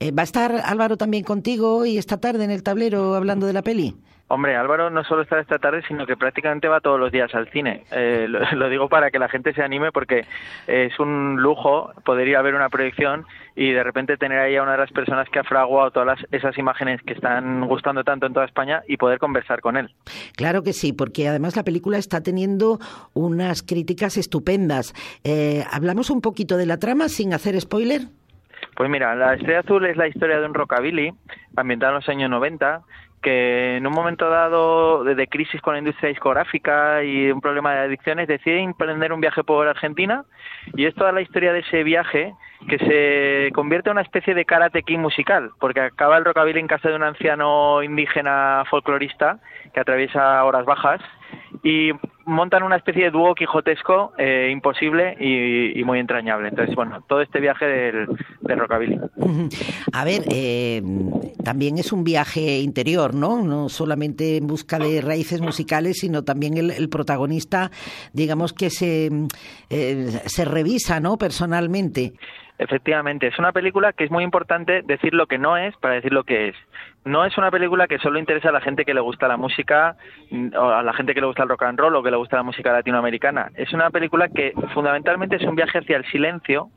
Eh, 0.00 0.10
¿Va 0.10 0.22
a 0.22 0.24
estar 0.24 0.52
Álvaro 0.64 0.96
también 0.96 1.24
contigo 1.24 1.76
hoy 1.76 1.96
esta 1.96 2.18
tarde 2.18 2.44
en 2.44 2.50
el 2.50 2.62
tablero 2.62 3.14
hablando 3.14 3.46
de 3.46 3.52
la 3.52 3.62
peli? 3.62 3.94
Hombre, 4.30 4.56
Álvaro 4.56 4.90
no 4.90 5.04
solo 5.04 5.22
está 5.22 5.40
esta 5.40 5.58
tarde, 5.58 5.82
sino 5.88 6.06
que 6.06 6.14
prácticamente 6.14 6.68
va 6.68 6.80
todos 6.80 7.00
los 7.00 7.10
días 7.10 7.34
al 7.34 7.48
cine. 7.48 7.84
Eh, 7.90 8.26
lo, 8.52 8.68
digo 8.68 8.88
para 8.88 9.10
que 9.10 9.18
la 9.18 9.28
gente 9.28 9.54
se 9.54 9.62
anime 9.62 9.90
porque 9.90 10.26
es 10.66 10.98
un 11.00 11.36
lujo 11.40 11.90
poder 12.04 12.28
ir 12.28 12.36
a 12.36 12.42
ver 12.42 12.54
una 12.54 12.68
proyección 12.68 13.24
y 13.56 13.72
de 13.72 13.82
repente 13.82 14.18
tener 14.18 14.38
ahí 14.38 14.56
a 14.56 14.62
una 14.62 14.72
de 14.72 14.78
las 14.78 14.92
personas 14.92 15.28
que 15.30 15.38
ha 15.38 15.44
fraguado 15.44 15.90
todas 15.90 16.18
esas 16.30 16.56
imágenes 16.58 17.00
que 17.02 17.14
están 17.14 17.66
gustando 17.66 18.04
tanto 18.04 18.26
en 18.26 18.34
toda 18.34 18.44
España 18.44 18.82
y 18.86 18.98
poder 18.98 19.18
conversar 19.18 19.62
con 19.62 19.78
él. 19.78 19.90
Claro 20.36 20.62
que 20.62 20.74
sí, 20.74 20.92
porque 20.92 21.26
además 21.26 21.56
la 21.56 21.64
película 21.64 21.96
está 21.96 22.22
teniendo 22.22 22.78
unas 23.14 23.62
críticas 23.62 24.18
estupendas. 24.18 24.94
Eh, 25.24 25.64
¿Hablamos 25.72 26.10
un 26.10 26.20
poquito 26.20 26.58
de 26.58 26.66
la 26.66 26.76
trama 26.76 27.08
sin 27.08 27.32
hacer 27.32 27.58
spoiler? 27.60 28.02
Pues 28.76 28.90
mira, 28.90 29.14
La 29.16 29.34
Estrella 29.34 29.60
Azul 29.60 29.86
es 29.86 29.96
la 29.96 30.06
historia 30.06 30.38
de 30.38 30.46
un 30.46 30.54
rockabilly 30.54 31.12
ambientado 31.56 31.92
en 31.92 31.96
los 31.96 32.08
años 32.08 32.30
90 32.30 32.82
que 33.22 33.76
en 33.76 33.86
un 33.86 33.92
momento 33.92 34.28
dado 34.28 35.04
de, 35.04 35.26
crisis 35.26 35.60
con 35.60 35.74
la 35.74 35.80
industria 35.80 36.08
discográfica 36.08 37.02
y 37.02 37.30
un 37.30 37.40
problema 37.40 37.74
de 37.74 37.80
adicciones 37.80 38.28
decide 38.28 38.60
emprender 38.60 39.12
un 39.12 39.20
viaje 39.20 39.44
por 39.44 39.66
Argentina 39.66 40.24
y 40.74 40.86
es 40.86 40.94
toda 40.94 41.12
la 41.12 41.20
historia 41.20 41.52
de 41.52 41.60
ese 41.60 41.82
viaje 41.82 42.34
que 42.68 42.78
se 42.78 43.52
convierte 43.52 43.90
en 43.90 43.94
una 43.94 44.02
especie 44.02 44.34
de 44.34 44.44
karate 44.44 44.82
king 44.82 44.98
musical 44.98 45.50
porque 45.58 45.80
acaba 45.80 46.16
el 46.16 46.24
rockabilly 46.24 46.60
en 46.60 46.66
casa 46.66 46.88
de 46.88 46.96
un 46.96 47.02
anciano 47.02 47.82
indígena 47.82 48.64
folclorista 48.70 49.38
que 49.72 49.80
atraviesa 49.80 50.44
horas 50.44 50.64
bajas 50.64 51.00
y 51.62 51.92
montan 52.28 52.62
una 52.62 52.76
especie 52.76 53.04
de 53.04 53.10
dúo 53.10 53.34
quijotesco 53.34 54.12
eh, 54.18 54.50
imposible 54.52 55.16
y, 55.18 55.82
muy 55.84 55.98
entrañable. 55.98 56.48
Entonces, 56.48 56.74
bueno, 56.74 57.02
todo 57.08 57.22
este 57.22 57.40
viaje 57.40 57.64
del, 57.64 58.06
rockabilly. 58.42 59.00
A 59.92 60.04
ver, 60.04 60.22
eh, 60.30 60.82
también 61.42 61.78
es 61.78 61.92
un 61.92 62.04
viaje 62.04 62.58
interior, 62.58 63.14
¿no? 63.14 63.42
No 63.42 63.68
solamente 63.70 64.36
en 64.36 64.46
busca 64.46 64.78
de 64.78 65.00
raíces 65.00 65.40
musicales, 65.40 65.98
sino 66.00 66.22
también 66.22 66.58
el, 66.58 66.88
protagonista, 66.90 67.70
digamos 68.12 68.52
que 68.52 68.70
se, 68.70 69.10
eh, 69.70 70.06
se 70.26 70.44
revisa, 70.44 71.00
¿no? 71.00 71.16
Personalmente. 71.16 72.12
Efectivamente, 72.58 73.28
es 73.28 73.38
una 73.38 73.52
película 73.52 73.92
que 73.92 74.02
es 74.02 74.10
muy 74.10 74.24
importante 74.24 74.82
decir 74.82 75.14
lo 75.14 75.26
que 75.26 75.38
no 75.38 75.56
es 75.56 75.76
para 75.76 75.94
decir 75.94 76.12
lo 76.12 76.24
que 76.24 76.48
es. 76.48 76.56
No 77.04 77.24
es 77.24 77.38
una 77.38 77.52
película 77.52 77.86
que 77.86 77.98
solo 77.98 78.18
interesa 78.18 78.48
a 78.48 78.52
la 78.52 78.60
gente 78.60 78.84
que 78.84 78.94
le 78.94 79.00
gusta 79.00 79.28
la 79.28 79.36
música, 79.36 79.96
mm, 80.30 80.56
o 80.56 80.70
a 80.70 80.82
la 80.82 80.92
gente 80.92 81.14
que 81.14 81.20
le 81.20 81.28
gusta 81.28 81.44
el 81.44 81.48
rock 81.48 81.62
and 81.62 81.78
roll 81.78 81.94
o 81.94 82.02
que 82.02 82.10
le 82.10 82.16
gusta 82.16 82.36
la 82.36 82.42
música 82.42 82.72
latinoamericana. 82.72 83.50
Es 83.54 83.72
una 83.72 83.90
película 83.90 84.28
que 84.28 84.52
fundamentalmente 84.74 85.36
es 85.36 85.44
un 85.44 85.54
viaje 85.54 85.78
hacia 85.78 85.96
el 85.96 86.04
silencio 86.10 86.68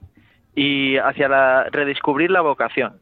y 0.56 0.98
hacia 0.98 1.28
la, 1.28 1.64
redescubrir 1.72 2.30
la 2.30 2.42
vocación. 2.42 3.00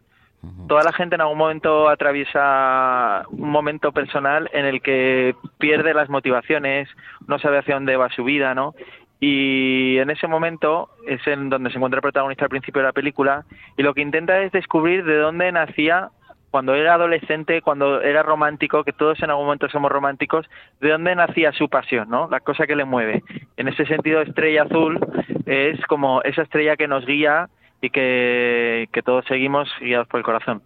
Toda 0.70 0.84
la 0.84 0.94
gente 0.94 1.16
en 1.16 1.22
algún 1.22 1.38
momento 1.38 1.90
atraviesa 1.90 3.26
un 3.30 3.50
momento 3.50 3.92
personal 3.92 4.50
en 4.54 4.66
el 4.66 4.82
que 4.82 5.36
pierde 5.58 5.94
las 5.94 6.08
motivaciones, 6.08 6.88
no 7.28 7.40
sabe 7.40 7.58
hacia 7.58 7.74
dónde 7.74 7.98
va 7.98 8.10
su 8.10 8.24
vida, 8.24 8.56
¿no? 8.56 8.74
Y 9.20 9.98
en 9.98 10.10
ese 10.10 10.28
momento 10.28 10.90
es 11.06 11.26
en 11.28 11.50
donde 11.50 11.70
se 11.70 11.78
encuentra 11.78 11.98
el 11.98 12.04
protagonista 12.04 12.46
al 12.46 12.50
principio 12.50 12.82
de 12.82 12.88
la 12.88 12.94
película 12.94 13.46
y 13.78 13.84
lo 13.84 13.94
que 13.94 14.02
intenta 14.02 14.42
es 14.42 14.52
descubrir 14.52 15.04
de 15.04 15.18
dónde 15.18 15.52
nacía 15.52 16.10
cuando 16.52 16.74
era 16.74 16.96
adolescente, 16.96 17.62
cuando 17.62 18.02
era 18.02 18.24
romántico, 18.24 18.84
que 18.84 18.94
todos 18.94 19.22
en 19.22 19.30
algún 19.30 19.46
momento 19.46 19.70
somos 19.70 19.92
románticos, 19.92 20.48
¿de 20.82 20.90
dónde 20.90 21.16
nacía 21.16 21.52
su 21.52 21.70
pasión, 21.70 22.10
no? 22.10 22.28
La 22.30 22.40
cosa 22.40 22.66
que 22.66 22.76
le 22.76 22.86
mueve. 22.86 23.24
En 23.56 23.68
ese 23.68 23.86
sentido, 23.86 24.22
Estrella 24.22 24.64
Azul 24.64 25.00
es 25.46 25.80
como 25.86 26.22
esa 26.24 26.42
estrella 26.42 26.76
que 26.76 26.88
nos 26.88 27.06
guía 27.06 27.50
y 27.82 27.90
que, 27.92 28.90
que 28.92 29.02
todos 29.04 29.26
seguimos 29.28 29.70
guiados 29.80 30.08
por 30.08 30.20
el 30.20 30.26
corazón. 30.26 30.64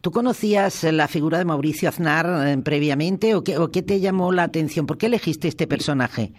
¿Tú 0.00 0.10
conocías 0.10 0.82
la 0.84 1.08
figura 1.08 1.36
de 1.36 1.44
Mauricio 1.44 1.90
Aznar 1.90 2.26
eh, 2.46 2.56
previamente 2.64 3.34
o 3.34 3.44
qué, 3.44 3.58
o 3.58 3.70
qué 3.70 3.82
te 3.82 4.00
llamó 4.00 4.32
la 4.32 4.44
atención? 4.44 4.86
¿Por 4.86 4.96
qué 4.96 5.06
elegiste 5.06 5.46
este 5.46 5.66
personaje? 5.66 6.32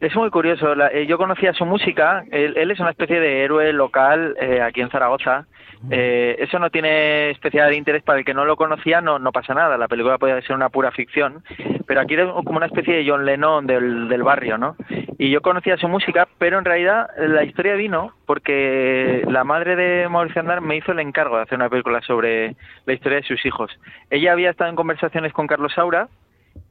Es 0.00 0.14
muy 0.14 0.30
curioso. 0.30 0.74
La- 0.74 0.88
eh, 0.88 1.06
yo 1.06 1.18
conocía 1.18 1.52
su 1.52 1.64
música. 1.66 2.24
Él, 2.30 2.54
él 2.56 2.70
es 2.70 2.78
una 2.80 2.90
especie 2.90 3.18
de 3.18 3.42
héroe 3.42 3.72
local 3.72 4.36
eh, 4.40 4.60
aquí 4.62 4.80
en 4.80 4.90
Zaragoza. 4.90 5.46
Eh, 5.90 6.36
eso 6.40 6.58
no 6.58 6.70
tiene 6.70 7.30
especial 7.30 7.72
interés 7.72 8.02
para 8.02 8.18
el 8.18 8.24
que 8.24 8.34
no 8.34 8.44
lo 8.44 8.56
conocía, 8.56 9.00
no, 9.00 9.20
no 9.20 9.30
pasa 9.30 9.54
nada. 9.54 9.78
La 9.78 9.86
película 9.86 10.18
podía 10.18 10.40
ser 10.42 10.56
una 10.56 10.70
pura 10.70 10.90
ficción, 10.90 11.44
pero 11.86 12.00
aquí 12.00 12.14
era 12.14 12.26
como 12.32 12.56
una 12.56 12.66
especie 12.66 12.96
de 12.96 13.08
John 13.08 13.24
Lennon 13.24 13.64
del, 13.66 14.08
del 14.08 14.22
barrio, 14.24 14.58
¿no? 14.58 14.74
Y 15.18 15.30
yo 15.30 15.40
conocía 15.40 15.76
su 15.76 15.86
música, 15.88 16.26
pero 16.38 16.58
en 16.58 16.64
realidad 16.64 17.08
la 17.18 17.44
historia 17.44 17.74
vino 17.74 18.12
porque 18.26 19.22
la 19.28 19.44
madre 19.44 19.76
de 19.76 20.08
Mauricio 20.08 20.40
Andar 20.40 20.60
me 20.62 20.76
hizo 20.76 20.90
el 20.90 20.98
encargo 20.98 21.36
de 21.36 21.42
hacer 21.44 21.56
una 21.58 21.68
película 21.68 22.00
sobre 22.02 22.56
la 22.86 22.92
historia 22.92 23.18
de 23.18 23.24
sus 23.26 23.44
hijos. 23.46 23.70
Ella 24.10 24.32
había 24.32 24.50
estado 24.50 24.70
en 24.70 24.76
conversaciones 24.76 25.32
con 25.32 25.46
Carlos 25.46 25.72
Saura 25.74 26.08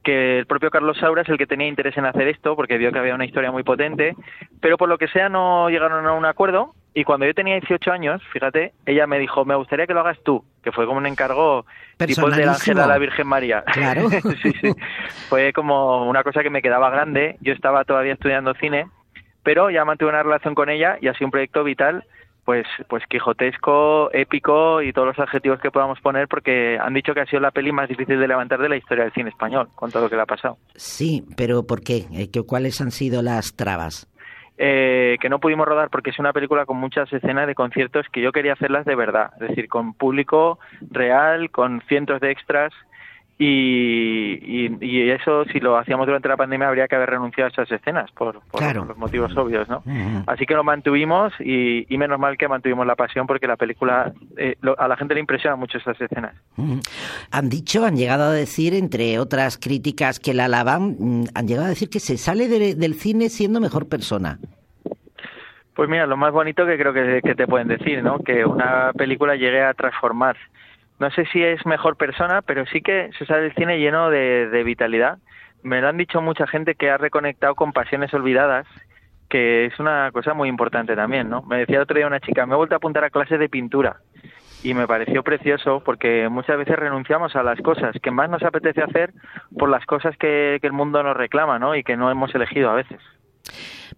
que 0.08 0.38
el 0.38 0.46
propio 0.46 0.70
Carlos 0.70 0.96
Saura 0.96 1.20
es 1.20 1.28
el 1.28 1.36
que 1.36 1.46
tenía 1.46 1.66
interés 1.66 1.94
en 1.98 2.06
hacer 2.06 2.28
esto 2.28 2.56
porque 2.56 2.78
vio 2.78 2.90
que 2.90 2.98
había 2.98 3.14
una 3.14 3.26
historia 3.26 3.52
muy 3.52 3.62
potente, 3.62 4.16
pero 4.58 4.78
por 4.78 4.88
lo 4.88 4.96
que 4.96 5.06
sea 5.08 5.28
no 5.28 5.68
llegaron 5.68 6.06
a 6.06 6.12
un 6.14 6.24
acuerdo 6.24 6.74
y 6.94 7.04
cuando 7.04 7.26
yo 7.26 7.34
tenía 7.34 7.60
18 7.60 7.92
años, 7.92 8.22
fíjate, 8.32 8.72
ella 8.86 9.06
me 9.06 9.18
dijo, 9.18 9.44
me 9.44 9.54
gustaría 9.54 9.86
que 9.86 9.92
lo 9.92 10.00
hagas 10.00 10.16
tú, 10.24 10.42
que 10.62 10.72
fue 10.72 10.86
como 10.86 10.96
un 10.96 11.04
encargo 11.04 11.66
tipo 11.98 12.28
el 12.28 12.36
del 12.36 12.48
ángel 12.48 12.78
a 12.78 12.86
la 12.86 12.96
Virgen 12.96 13.26
María. 13.26 13.62
Claro. 13.64 14.08
sí, 14.42 14.52
sí. 14.62 14.72
Fue 15.28 15.52
como 15.52 16.08
una 16.08 16.24
cosa 16.24 16.42
que 16.42 16.48
me 16.48 16.62
quedaba 16.62 16.88
grande, 16.88 17.36
yo 17.42 17.52
estaba 17.52 17.84
todavía 17.84 18.14
estudiando 18.14 18.54
cine, 18.54 18.86
pero 19.42 19.68
ya 19.68 19.84
mantuve 19.84 20.08
una 20.08 20.22
relación 20.22 20.54
con 20.54 20.70
ella 20.70 20.96
y 21.02 21.08
ha 21.08 21.12
sido 21.12 21.26
un 21.26 21.32
proyecto 21.32 21.64
vital 21.64 22.06
pues 22.48 22.66
pues 22.88 23.04
quijotesco, 23.10 24.10
épico 24.14 24.80
y 24.80 24.94
todos 24.94 25.08
los 25.08 25.18
adjetivos 25.18 25.60
que 25.60 25.70
podamos 25.70 26.00
poner 26.00 26.28
porque 26.28 26.78
han 26.80 26.94
dicho 26.94 27.12
que 27.12 27.20
ha 27.20 27.26
sido 27.26 27.40
la 27.40 27.50
peli 27.50 27.72
más 27.72 27.90
difícil 27.90 28.18
de 28.18 28.26
levantar 28.26 28.58
de 28.58 28.70
la 28.70 28.76
historia 28.76 29.04
del 29.04 29.12
cine 29.12 29.28
español 29.28 29.68
con 29.74 29.90
todo 29.90 30.04
lo 30.04 30.08
que 30.08 30.16
le 30.16 30.22
ha 30.22 30.26
pasado. 30.26 30.56
Sí, 30.74 31.24
pero 31.36 31.66
¿por 31.66 31.82
qué? 31.82 32.06
Eh, 32.10 32.30
¿qué- 32.32 32.40
¿Cuáles 32.46 32.80
han 32.80 32.90
sido 32.90 33.20
las 33.20 33.54
trabas? 33.54 34.08
Eh, 34.56 35.18
que 35.20 35.28
no 35.28 35.40
pudimos 35.40 35.68
rodar 35.68 35.90
porque 35.90 36.08
es 36.08 36.18
una 36.18 36.32
película 36.32 36.64
con 36.64 36.78
muchas 36.78 37.12
escenas 37.12 37.46
de 37.46 37.54
conciertos 37.54 38.06
que 38.10 38.22
yo 38.22 38.32
quería 38.32 38.54
hacerlas 38.54 38.86
de 38.86 38.94
verdad, 38.96 39.30
es 39.42 39.48
decir, 39.50 39.68
con 39.68 39.92
público 39.92 40.58
real, 40.90 41.50
con 41.50 41.82
cientos 41.86 42.18
de 42.22 42.30
extras 42.30 42.72
y, 43.40 44.66
y, 44.66 44.78
y 44.80 45.10
eso 45.10 45.44
si 45.46 45.60
lo 45.60 45.76
hacíamos 45.78 46.06
durante 46.06 46.28
la 46.28 46.36
pandemia 46.36 46.66
habría 46.68 46.88
que 46.88 46.96
haber 46.96 47.10
renunciado 47.10 47.46
a 47.48 47.52
esas 47.52 47.70
escenas 47.70 48.10
por, 48.12 48.40
por 48.50 48.60
Claro. 48.60 48.84
los 48.84 48.96
motivos 48.98 49.36
obvios, 49.36 49.68
¿no? 49.68 49.78
Ujú. 49.78 50.24
Así 50.26 50.44
que 50.44 50.54
lo 50.54 50.64
mantuvimos 50.64 51.32
y, 51.38 51.86
y 51.92 51.98
menos 51.98 52.18
mal 52.18 52.36
que 52.36 52.48
mantuvimos 52.48 52.86
la 52.86 52.96
pasión 52.96 53.26
porque 53.28 53.46
la 53.46 53.56
película 53.56 54.12
eh, 54.36 54.56
lo- 54.60 54.78
a 54.78 54.88
la 54.88 54.96
gente 54.96 55.14
le 55.14 55.20
impresiona 55.20 55.54
mucho 55.56 55.78
esas 55.78 56.00
escenas. 56.00 56.34
Mm. 56.56 56.78
Han 57.30 57.48
dicho, 57.48 57.84
han 57.84 57.96
llegado 57.96 58.24
a 58.24 58.32
decir, 58.32 58.74
entre 58.74 59.18
otras 59.20 59.56
críticas 59.56 60.18
que 60.18 60.34
la 60.34 60.46
alaban, 60.46 60.96
mm, 60.98 61.24
han 61.34 61.46
llegado 61.46 61.66
a 61.66 61.70
decir 61.70 61.88
que 61.90 62.00
se 62.00 62.16
sale 62.18 62.48
de- 62.48 62.74
del 62.74 62.94
cine 62.94 63.28
siendo 63.28 63.60
mejor 63.60 63.88
persona. 63.88 64.38
Pues 65.74 65.88
mira, 65.88 66.06
lo 66.08 66.16
más 66.16 66.32
bonito 66.32 66.66
que 66.66 66.76
creo 66.76 66.92
que, 66.92 67.20
que 67.22 67.36
te 67.36 67.46
pueden 67.46 67.68
decir, 67.68 68.02
¿no? 68.02 68.18
Que 68.18 68.44
una 68.44 68.90
película 68.94 69.36
llegue 69.36 69.62
a 69.62 69.74
transformar. 69.74 70.36
No 70.98 71.10
sé 71.10 71.26
si 71.26 71.42
es 71.42 71.64
mejor 71.64 71.96
persona, 71.96 72.42
pero 72.42 72.66
sí 72.66 72.80
que 72.80 73.10
se 73.18 73.26
sale 73.26 73.42
del 73.42 73.54
cine 73.54 73.78
lleno 73.78 74.10
de, 74.10 74.62
vitalidad. 74.64 75.18
Me 75.62 75.80
lo 75.80 75.88
han 75.88 75.96
dicho 75.96 76.20
mucha 76.20 76.46
gente 76.46 76.74
que 76.74 76.90
ha 76.90 76.98
reconectado 76.98 77.54
con 77.54 77.72
pasiones 77.72 78.12
olvidadas, 78.14 78.66
que 79.28 79.66
es 79.66 79.78
una 79.78 80.10
cosa 80.12 80.34
muy 80.34 80.48
importante 80.48 80.96
también, 80.96 81.28
¿no? 81.28 81.42
Me 81.42 81.58
decía 81.58 81.82
otro 81.82 81.96
día 81.96 82.06
una 82.06 82.20
chica, 82.20 82.46
me 82.46 82.54
he 82.54 82.56
vuelto 82.56 82.74
a 82.74 82.78
apuntar 82.78 83.04
a 83.04 83.10
clases 83.10 83.38
de 83.38 83.48
pintura 83.48 83.96
y 84.62 84.74
me 84.74 84.88
pareció 84.88 85.22
precioso 85.22 85.82
porque 85.84 86.28
muchas 86.28 86.58
veces 86.58 86.76
renunciamos 86.76 87.36
a 87.36 87.42
las 87.42 87.60
cosas 87.60 87.94
que 88.02 88.10
más 88.10 88.28
nos 88.28 88.42
apetece 88.42 88.82
hacer 88.82 89.12
por 89.56 89.68
las 89.68 89.84
cosas 89.86 90.16
que, 90.16 90.58
que 90.60 90.66
el 90.66 90.72
mundo 90.72 91.02
nos 91.02 91.16
reclama, 91.16 91.58
¿no? 91.58 91.76
Y 91.76 91.84
que 91.84 91.96
no 91.96 92.10
hemos 92.10 92.34
elegido 92.34 92.70
a 92.70 92.74
veces. 92.74 93.00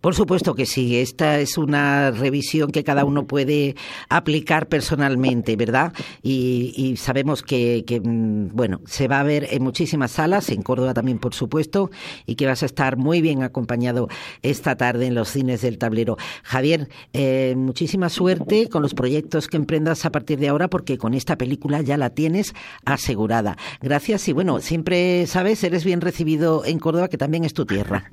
Por 0.01 0.15
supuesto 0.15 0.55
que 0.55 0.65
sí, 0.65 0.97
esta 0.97 1.39
es 1.41 1.59
una 1.59 2.11
revisión 2.11 2.71
que 2.71 2.85
cada 2.85 3.05
uno 3.05 3.27
puede 3.27 3.77
aplicar 4.09 4.69
personalmente, 4.69 5.57
¿verdad? 5.57 5.93
Y, 6.23 6.73
y 6.75 6.97
sabemos 6.97 7.43
que, 7.43 7.85
que, 7.87 8.01
mm, 8.01 8.49
bueno, 8.55 8.81
se 8.87 9.09
va 9.09 9.21
a 9.21 9.25
ver 9.25 9.49
en 9.51 9.63
muchísimas 9.63 10.13
salas, 10.13 10.49
en 10.49 10.63
Córdoba 10.63 10.95
también, 10.95 11.19
por 11.19 11.35
supuesto, 11.35 11.91
y 12.25 12.37
que 12.37 12.47
vas 12.47 12.63
a 12.63 12.67
estar 12.67 12.97
muy 12.97 13.21
bien 13.21 13.43
acompañado 13.43 14.09
esta 14.43 14.77
tarde 14.77 15.07
en 15.07 15.15
los 15.15 15.29
cines 15.29 15.61
del 15.61 15.77
tablero. 15.77 16.17
Javier, 16.45 16.89
eh, 17.13 17.55
muchísima 17.57 18.09
suerte 18.09 18.69
con 18.71 18.81
los 18.83 18.95
proyectos 18.95 19.49
que 19.49 19.59
emprendas 19.59 20.07
a 20.07 20.13
partir 20.13 20.39
de 20.39 20.49
ahora, 20.49 20.69
porque 20.69 20.97
con 20.97 21.13
esta 21.13 21.37
película 21.37 21.83
ya 21.83 21.99
la 21.99 22.11
tienes 22.11 22.55
asegurada. 22.87 23.59
Gracias 23.83 24.29
y 24.29 24.33
bueno, 24.33 24.61
siempre 24.61 25.27
sabes, 25.27 25.63
eres 25.63 25.85
bien 25.85 26.01
recibido 26.01 26.65
en 26.65 26.79
Córdoba, 26.79 27.09
que 27.09 27.19
también 27.19 27.45
es 27.45 27.53
tu 27.53 27.67
tierra. 27.67 28.11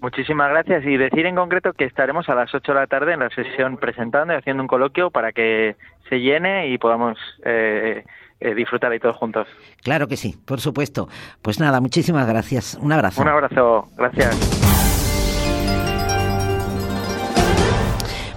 Muchísimas 0.00 0.39
gracias 0.48 0.84
y 0.86 0.96
decir 0.96 1.26
en 1.26 1.34
concreto 1.34 1.72
que 1.74 1.84
estaremos 1.84 2.28
a 2.28 2.34
las 2.34 2.54
8 2.54 2.72
de 2.72 2.78
la 2.78 2.86
tarde 2.86 3.12
en 3.12 3.20
la 3.20 3.28
sesión 3.30 3.76
presentando 3.76 4.32
y 4.32 4.36
haciendo 4.36 4.62
un 4.62 4.68
coloquio 4.68 5.10
para 5.10 5.32
que 5.32 5.76
se 6.08 6.20
llene 6.20 6.68
y 6.68 6.78
podamos 6.78 7.18
eh, 7.44 8.04
eh, 8.40 8.54
disfrutar 8.54 8.90
ahí 8.92 8.98
todos 8.98 9.16
juntos. 9.16 9.46
Claro 9.82 10.08
que 10.08 10.16
sí, 10.16 10.34
por 10.46 10.60
supuesto. 10.60 11.08
Pues 11.42 11.60
nada, 11.60 11.80
muchísimas 11.80 12.26
gracias. 12.26 12.78
Un 12.80 12.92
abrazo. 12.92 13.20
Un 13.20 13.28
abrazo, 13.28 13.88
gracias. 13.96 14.69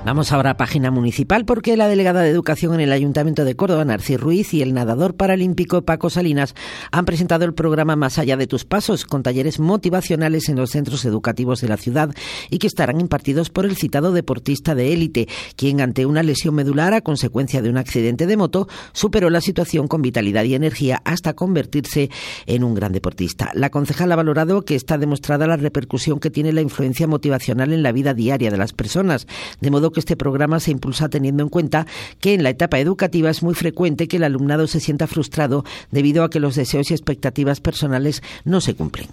Vamos 0.05 0.33
ahora 0.33 0.49
a 0.49 0.57
página 0.57 0.91
municipal 0.91 1.45
porque 1.45 1.77
la 1.77 1.87
delegada 1.87 2.23
de 2.23 2.29
Educación 2.29 2.73
en 2.73 2.81
el 2.81 2.91
Ayuntamiento 2.91 3.45
de 3.45 3.55
Córdoba, 3.55 3.85
Narcis 3.85 4.19
Ruiz, 4.19 4.53
y 4.53 4.61
el 4.61 4.73
nadador 4.73 5.15
paralímpico 5.15 5.83
Paco 5.83 6.09
Salinas 6.09 6.55
han 6.91 7.05
presentado 7.05 7.45
el 7.45 7.53
programa 7.53 7.95
Más 7.95 8.19
allá 8.19 8.35
de 8.35 8.45
tus 8.45 8.65
pasos, 8.65 9.05
con 9.05 9.23
talleres 9.23 9.61
motivacionales 9.61 10.49
en 10.49 10.57
los 10.57 10.71
centros 10.71 11.05
educativos 11.05 11.61
de 11.61 11.69
la 11.69 11.77
ciudad 11.77 12.13
y 12.49 12.57
que 12.57 12.67
estarán 12.67 12.99
impartidos 12.99 13.49
por 13.49 13.65
el 13.65 13.77
citado 13.77 14.11
deportista 14.11 14.75
de 14.75 14.91
élite, 14.91 15.29
quien 15.55 15.79
ante 15.79 16.05
una 16.05 16.21
lesión 16.21 16.53
medular 16.53 16.93
a 16.93 16.99
consecuencia 16.99 17.61
de 17.61 17.69
un 17.69 17.77
accidente 17.77 18.27
de 18.27 18.35
moto 18.35 18.67
superó 18.91 19.29
la 19.29 19.39
situación 19.39 19.87
con 19.87 20.01
vitalidad 20.01 20.43
y 20.43 20.55
energía 20.55 21.01
hasta 21.05 21.31
convertirse 21.31 22.09
en 22.45 22.65
un 22.65 22.75
gran 22.75 22.91
deportista. 22.91 23.51
La 23.53 23.69
concejal 23.69 24.11
ha 24.11 24.17
valorado 24.17 24.65
que 24.65 24.75
está 24.75 24.97
demostrada 24.97 25.47
la 25.47 25.55
repercusión 25.55 26.19
que 26.19 26.29
tiene 26.29 26.51
la 26.51 26.59
influencia 26.59 27.07
motivacional 27.07 27.71
en 27.71 27.83
la 27.83 27.93
vida 27.93 28.13
diaria 28.13 28.51
de 28.51 28.57
las 28.57 28.73
personas, 28.73 29.27
de 29.61 29.71
modo 29.71 29.92
que 29.93 30.01
este 30.01 30.17
programa 30.17 30.59
se 30.59 30.71
impulsa 30.71 31.07
teniendo 31.07 31.43
en 31.43 31.49
cuenta 31.49 31.85
que 32.19 32.33
en 32.33 32.43
la 32.43 32.49
etapa 32.49 32.79
educativa 32.79 33.29
es 33.29 33.41
muy 33.43 33.53
frecuente 33.53 34.07
que 34.07 34.17
el 34.17 34.23
alumnado 34.23 34.67
se 34.67 34.79
sienta 34.79 35.07
frustrado 35.07 35.63
debido 35.91 36.23
a 36.23 36.29
que 36.29 36.39
los 36.39 36.55
deseos 36.55 36.91
y 36.91 36.93
expectativas 36.93 37.61
personales 37.61 38.21
no 38.43 38.59
se 38.59 38.75
cumplen. 38.75 39.07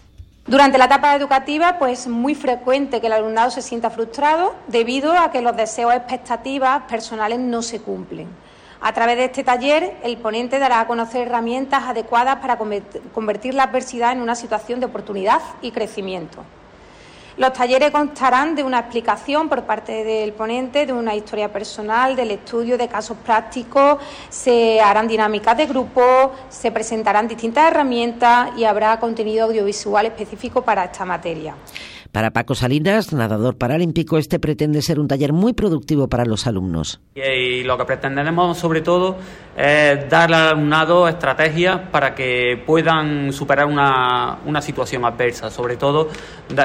Durante 0.46 0.78
la 0.78 0.86
etapa 0.86 1.14
educativa, 1.14 1.78
pues 1.78 2.00
es 2.00 2.08
muy 2.08 2.34
frecuente 2.34 3.00
que 3.00 3.06
el 3.06 3.12
alumnado 3.12 3.50
se 3.50 3.62
sienta 3.62 3.90
frustrado 3.90 4.56
debido 4.66 5.16
a 5.16 5.30
que 5.30 5.42
los 5.42 5.56
deseos 5.56 5.92
y 5.92 5.96
expectativas 5.96 6.82
personales 6.88 7.38
no 7.38 7.62
se 7.62 7.78
cumplen. 7.80 8.26
A 8.80 8.94
través 8.94 9.18
de 9.18 9.26
este 9.26 9.44
taller, 9.44 9.98
el 10.02 10.16
ponente 10.16 10.58
dará 10.58 10.80
a 10.80 10.86
conocer 10.86 11.28
herramientas 11.28 11.84
adecuadas 11.84 12.36
para 12.36 12.58
convert- 12.58 13.00
convertir 13.12 13.52
la 13.54 13.64
adversidad 13.64 14.12
en 14.12 14.22
una 14.22 14.34
situación 14.34 14.80
de 14.80 14.86
oportunidad 14.86 15.40
y 15.60 15.70
crecimiento. 15.70 16.42
Los 17.36 17.52
talleres 17.52 17.90
constarán 17.90 18.54
de 18.54 18.64
una 18.64 18.80
explicación 18.80 19.48
por 19.48 19.62
parte 19.62 20.04
del 20.04 20.32
ponente, 20.32 20.84
de 20.84 20.92
una 20.92 21.14
historia 21.14 21.52
personal, 21.52 22.16
del 22.16 22.32
estudio 22.32 22.76
de 22.76 22.88
casos 22.88 23.16
prácticos, 23.24 23.98
se 24.28 24.80
harán 24.80 25.06
dinámicas 25.06 25.56
de 25.56 25.66
grupo, 25.66 26.32
se 26.48 26.72
presentarán 26.72 27.28
distintas 27.28 27.70
herramientas 27.70 28.50
y 28.56 28.64
habrá 28.64 28.98
contenido 28.98 29.46
audiovisual 29.46 30.06
específico 30.06 30.62
para 30.62 30.84
esta 30.84 31.04
materia. 31.04 31.54
Para 32.12 32.32
Paco 32.32 32.56
Salinas, 32.56 33.12
nadador 33.12 33.56
paralímpico, 33.56 34.18
este 34.18 34.40
pretende 34.40 34.82
ser 34.82 34.98
un 34.98 35.06
taller 35.06 35.32
muy 35.32 35.52
productivo 35.52 36.08
para 36.08 36.24
los 36.24 36.46
alumnos. 36.48 37.00
Y, 37.14 37.20
y 37.20 37.62
lo 37.64 37.78
que 37.78 37.84
pretendemos 37.84 38.58
sobre 38.58 38.80
todo 38.80 39.16
es 39.56 40.08
darle 40.08 40.36
al 40.36 40.48
alumnado 40.48 41.06
estrategias 41.06 41.78
para 41.92 42.14
que 42.14 42.60
puedan 42.66 43.32
superar 43.32 43.66
una, 43.66 44.38
una 44.44 44.60
situación 44.60 45.04
adversa, 45.04 45.50
sobre 45.50 45.76
todo 45.76 46.08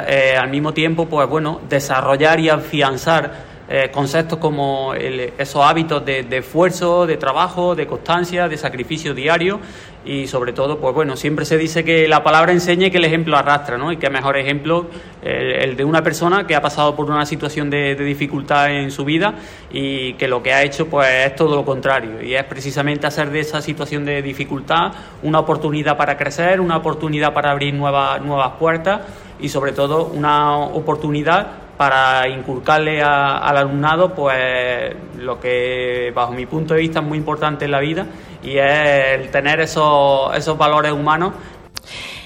eh, 0.08 0.36
al 0.36 0.50
mismo 0.50 0.74
tiempo 0.74 1.06
pues 1.06 1.30
bueno 1.30 1.62
desarrollar 1.70 2.40
y 2.40 2.50
afianzar 2.50 3.55
eh, 3.68 3.90
conceptos 3.92 4.38
como 4.38 4.94
esos 4.94 5.64
hábitos 5.64 6.06
de, 6.06 6.26
esfuerzo, 6.32 7.08
de 7.08 7.18
trabajo, 7.18 7.74
de 7.74 7.88
constancia, 7.88 8.48
de 8.48 8.58
sacrificio 8.58 9.16
diario 9.16 9.60
y 10.06 10.28
sobre 10.28 10.54
todo, 10.54 10.78
pues 10.78 10.94
bueno, 10.94 11.16
siempre 11.16 11.46
se 11.46 11.58
dice 11.58 11.84
que 11.84 12.08
la 12.08 12.24
palabra 12.24 12.52
enseña 12.52 12.88
y 12.88 12.92
que 12.92 12.98
el 12.98 13.06
ejemplo 13.06 13.36
arrastra, 13.38 13.80
¿no? 13.80 13.92
Y 13.92 13.98
qué 13.98 14.12
mejor 14.12 14.38
ejemplo 14.38 14.86
el, 15.24 15.76
de 15.76 15.84
una 15.84 16.04
persona 16.04 16.46
que 16.46 16.56
ha 16.56 16.62
pasado 16.62 16.96
por 16.96 17.10
una 17.10 17.26
situación 17.26 17.72
de, 17.72 17.96
dificultad 17.96 18.70
en 18.70 18.92
su 18.92 19.04
vida 19.04 19.34
y 19.72 20.14
que 20.14 20.28
lo 20.28 20.44
que 20.44 20.54
ha 20.54 20.62
hecho 20.62 20.88
pues 20.88 21.10
es 21.26 21.36
todo 21.36 21.56
lo 21.56 21.66
contrario 21.66 22.22
y 22.22 22.36
es 22.36 22.44
precisamente 22.44 23.08
hacer 23.08 23.32
de 23.32 23.40
esa 23.40 23.64
situación 23.64 24.06
de 24.06 24.22
dificultad 24.22 24.92
una 25.24 25.40
oportunidad 25.40 25.98
para 25.98 26.18
crecer, 26.18 26.62
una 26.62 26.78
oportunidad 26.78 27.34
para 27.34 27.50
abrir 27.50 27.74
nuevas 27.74 28.52
puertas 28.60 29.02
y 29.40 29.50
sobre 29.50 29.72
todo 29.72 30.06
una 30.06 30.58
oportunidad 30.60 31.65
para 31.78 32.28
inculcarle 32.30 33.02
al 33.02 33.58
alumnado 33.58 34.14
pues 34.14 34.96
lo 35.18 35.40
que 35.40 36.12
bajo 36.16 36.34
mi 36.34 36.46
punto 36.46 36.74
de 36.74 36.82
vista 36.82 37.00
es 37.00 37.06
muy 37.06 37.18
importante 37.18 37.66
en 37.66 37.72
la 37.72 37.80
vida 37.80 38.06
y 38.44 38.58
es 38.58 39.20
el 39.20 39.30
tener 39.32 39.60
esos, 39.60 40.36
esos 40.36 40.58
valores 40.58 40.92
humanos 40.92 41.34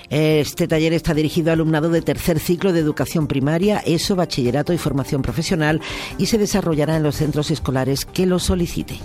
este 0.10 0.68
taller 0.68 0.94
está 0.94 1.13
dirigido 1.13 1.51
al 1.51 1.60
alumnado 1.60 1.89
de 1.89 2.01
tercer 2.01 2.39
ciclo 2.39 2.74
de 2.74 2.79
educación 2.79 3.27
primaria, 3.27 3.79
ESO, 3.86 4.15
bachillerato 4.15 4.74
y 4.74 4.79
formación 4.79 5.22
profesional 5.22 5.82
y 6.18 6.25
se 6.25 6.39
desarrollará 6.39 6.98
en 6.98 7.03
los 7.03 7.15
centros 7.15 7.51
escolares 7.51 8.06
que 8.06 8.25
lo 8.25 8.39
soliciten. 8.39 8.98